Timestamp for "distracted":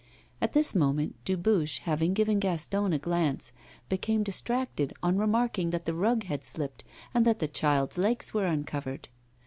4.23-4.93